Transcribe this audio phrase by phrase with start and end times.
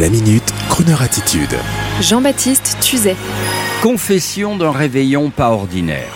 [0.00, 1.54] La minute, Kroneur attitude.
[2.00, 3.14] Jean-Baptiste Tuzet.
[3.82, 6.08] Confession d'un réveillon pas ordinaire.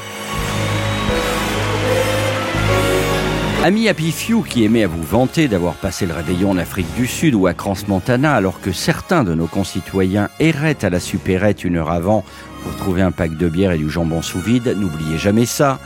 [3.62, 7.06] Ami Happy Few qui aimait à vous vanter d'avoir passé le réveillon en Afrique du
[7.06, 11.76] Sud ou à Crans-Montana alors que certains de nos concitoyens erraient à la supérette une
[11.76, 12.24] heure avant
[12.62, 15.78] pour trouver un pack de bière et du jambon sous vide, n'oubliez jamais ça.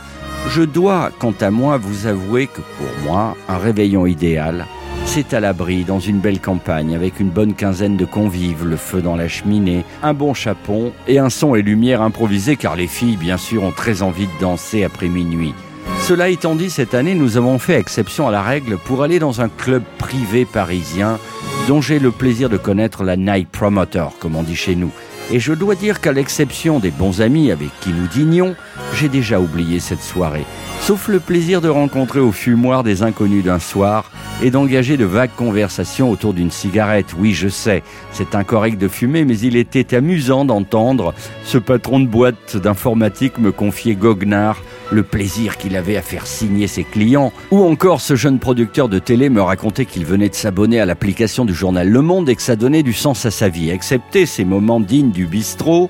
[0.47, 4.65] Je dois, quant à moi, vous avouer que pour moi, un réveillon idéal,
[5.13, 9.01] c'est à l'abri dans une belle campagne avec une bonne quinzaine de convives, le feu
[9.01, 13.17] dans la cheminée, un bon chapon et un son et lumière improvisés car les filles
[13.17, 15.53] bien sûr ont très envie de danser après minuit.
[15.99, 19.41] Cela étant dit, cette année nous avons fait exception à la règle pour aller dans
[19.41, 21.19] un club privé parisien
[21.67, 24.91] dont j'ai le plaisir de connaître la night promoter comme on dit chez nous.
[25.33, 28.53] Et je dois dire qu'à l'exception des bons amis avec qui nous dînions,
[28.93, 30.45] j'ai déjà oublié cette soirée.
[30.81, 34.11] Sauf le plaisir de rencontrer au fumoir des inconnus d'un soir
[34.43, 37.15] et d'engager de vagues conversations autour d'une cigarette.
[37.17, 41.13] Oui, je sais, c'est incorrect de fumer, mais il était amusant d'entendre
[41.45, 44.57] ce patron de boîte d'informatique me confier goguenard
[44.91, 48.99] le plaisir qu'il avait à faire signer ses clients, ou encore ce jeune producteur de
[48.99, 52.41] télé me racontait qu'il venait de s'abonner à l'application du journal Le Monde et que
[52.41, 55.89] ça donnait du sens à sa vie, excepté ces moments dignes du bistrot.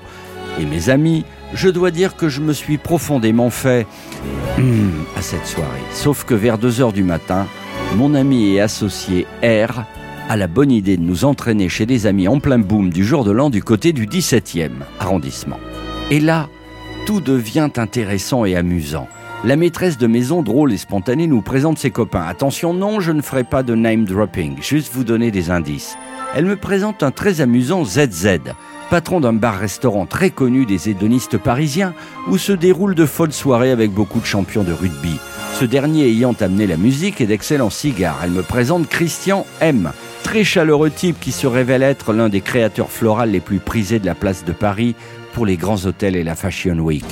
[0.60, 3.86] Et mes amis, je dois dire que je me suis profondément fait
[4.58, 5.68] hum, à cette soirée.
[5.92, 7.46] Sauf que vers 2 heures du matin,
[7.96, 9.84] mon ami et associé R
[10.28, 13.24] a la bonne idée de nous entraîner chez des amis en plein boom du jour
[13.24, 15.58] de l'an du côté du 17e arrondissement.
[16.10, 16.48] Et là,
[17.06, 19.08] tout devient intéressant et amusant.
[19.44, 22.22] La maîtresse de maison, drôle et spontanée, nous présente ses copains.
[22.22, 25.96] Attention, non, je ne ferai pas de name dropping, juste vous donner des indices.
[26.34, 28.38] Elle me présente un très amusant ZZ,
[28.88, 31.94] patron d'un bar-restaurant très connu des hédonistes parisiens,
[32.28, 35.18] où se déroulent de folles soirées avec beaucoup de champions de rugby.
[35.58, 38.20] Ce dernier ayant amené la musique et d'excellents cigares.
[38.22, 39.92] Elle me présente Christian M,
[40.32, 44.06] très chaleureux type qui se révèle être l'un des créateurs floraux les plus prisés de
[44.06, 44.94] la place de Paris
[45.34, 47.04] pour les grands hôtels et la Fashion Week.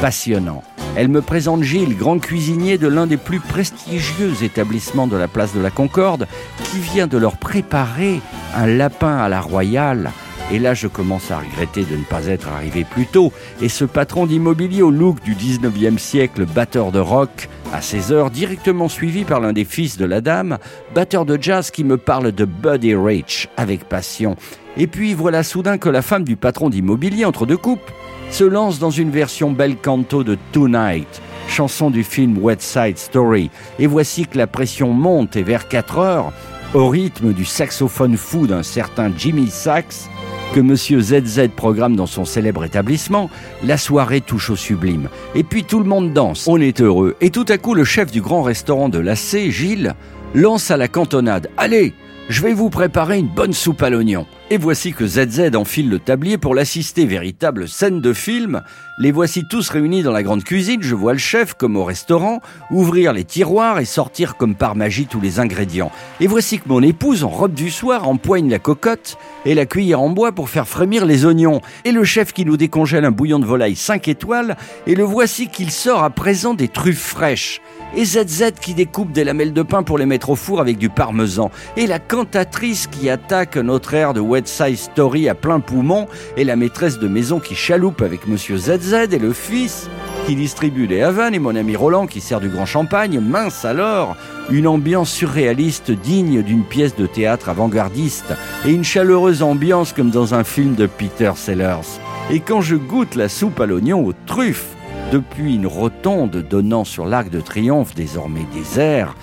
[0.00, 0.62] Passionnant.
[0.94, 5.56] Elle me présente Gilles, grand cuisinier de l'un des plus prestigieux établissements de la place
[5.56, 6.28] de la Concorde,
[6.70, 8.20] qui vient de leur préparer
[8.54, 10.12] un lapin à la royale.
[10.50, 13.32] Et là, je commence à regretter de ne pas être arrivé plus tôt.
[13.60, 18.30] Et ce patron d'immobilier au look du 19e siècle, batteur de rock, à 16 heures,
[18.30, 20.56] directement suivi par l'un des fils de la dame,
[20.94, 24.36] batteur de jazz qui me parle de Buddy Rich avec passion.
[24.78, 27.90] Et puis voilà soudain que la femme du patron d'immobilier entre deux coupes
[28.30, 33.50] se lance dans une version bel canto de Tonight, chanson du film West Side Story.
[33.78, 36.32] Et voici que la pression monte et vers 4 heures,
[36.72, 40.08] au rythme du saxophone fou d'un certain Jimmy Sax,
[40.54, 43.30] que Monsieur ZZ programme dans son célèbre établissement,
[43.64, 45.08] la soirée touche au sublime.
[45.34, 47.16] Et puis tout le monde danse, on est heureux.
[47.20, 49.94] Et tout à coup, le chef du grand restaurant de l'AC, Gilles,
[50.34, 51.50] lance à la cantonade.
[51.56, 51.92] Allez,
[52.28, 54.26] je vais vous préparer une bonne soupe à l'oignon.
[54.50, 58.62] Et voici que ZZ enfile le tablier pour l'assister, véritable scène de film.
[58.98, 62.40] Les voici tous réunis dans la grande cuisine, je vois le chef, comme au restaurant,
[62.70, 65.92] ouvrir les tiroirs et sortir comme par magie tous les ingrédients.
[66.20, 70.00] Et voici que mon épouse, en robe du soir, empoigne la cocotte et la cuillère
[70.00, 71.60] en bois pour faire frémir les oignons.
[71.84, 74.56] Et le chef qui nous décongèle un bouillon de volaille 5 étoiles,
[74.86, 77.60] et le voici qu'il sort à présent des truffes fraîches
[77.96, 80.88] et ZZ qui découpe des lamelles de pain pour les mettre au four avec du
[80.88, 86.06] parmesan, et la cantatrice qui attaque notre air de Wet Side Story à plein poumon,
[86.36, 89.90] et la maîtresse de maison qui chaloupe avec Monsieur ZZ, et le fils
[90.26, 94.16] qui distribue les havanes, et mon ami Roland qui sert du grand champagne, mince alors
[94.48, 98.32] une ambiance surréaliste digne d'une pièce de théâtre avant-gardiste,
[98.64, 101.98] et une chaleureuse ambiance comme dans un film de Peter Sellers.
[102.30, 104.76] Et quand je goûte la soupe à l'oignon aux truffes,
[105.10, 109.16] depuis une rotonde donnant sur l'arc de triomphe désormais désert,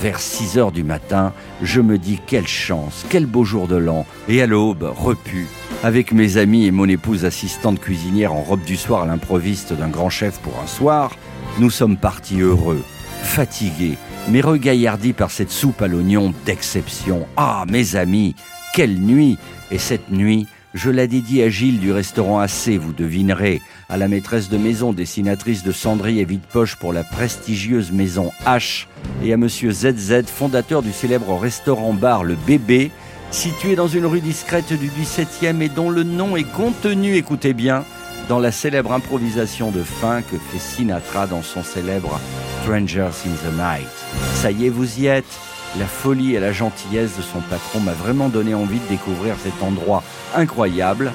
[0.00, 1.32] vers 6 heures du matin,
[1.62, 5.46] je me dis quelle chance, quel beau jour de l'an, et à l'aube, repu,
[5.82, 9.88] avec mes amis et mon épouse assistante cuisinière en robe du soir à l'improviste d'un
[9.88, 11.12] grand chef pour un soir,
[11.58, 12.82] nous sommes partis heureux,
[13.22, 13.96] fatigués,
[14.28, 17.26] mais regaillardis par cette soupe à l'oignon d'exception.
[17.36, 18.34] Ah, mes amis,
[18.72, 19.38] quelle nuit
[19.70, 24.08] Et cette nuit, je la dédie à Gilles du restaurant AC, vous devinerez, à la
[24.08, 28.86] maîtresse de maison, dessinatrice de cendrier et vide-poche pour la prestigieuse maison H,
[29.22, 32.90] et à monsieur ZZ, fondateur du célèbre restaurant-bar Le Bébé,
[33.30, 37.84] situé dans une rue discrète du 17e et dont le nom est contenu, écoutez bien,
[38.28, 42.20] dans la célèbre improvisation de fin que fait Sinatra dans son célèbre
[42.62, 43.88] Strangers in the Night.
[44.34, 45.38] Ça y est, vous y êtes
[45.78, 49.62] la folie et la gentillesse de son patron m'a vraiment donné envie de découvrir cet
[49.62, 50.02] endroit
[50.34, 51.12] incroyable.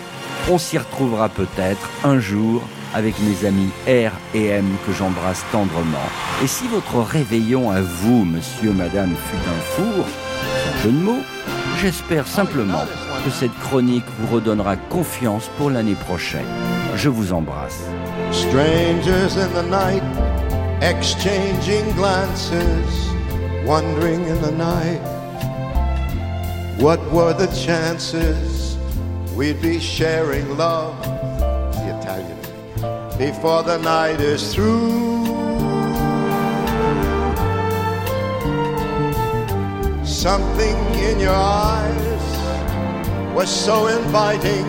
[0.50, 2.62] On s'y retrouvera peut-être un jour
[2.94, 5.98] avec mes amis R et M que j'embrasse tendrement.
[6.44, 10.06] Et si votre réveillon à vous, monsieur, madame, fut un four,
[10.84, 11.24] jeu de mots,
[11.82, 12.86] j'espère simplement
[13.24, 16.48] que cette chronique vous redonnera confiance pour l'année prochaine.
[16.96, 17.84] Je vous embrasse.
[18.32, 20.04] Strangers in the night,
[20.82, 22.52] exchanging glances,
[23.66, 25.00] wondering in the night,
[26.80, 28.78] what were the chances
[29.36, 31.02] we'd be sharing love,
[31.74, 32.38] the Italian,
[33.18, 35.26] before the night is through.
[40.06, 44.66] Something in your eyes was so inviting,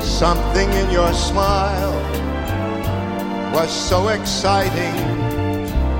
[0.00, 1.94] something in your smile
[3.54, 5.13] was so exciting.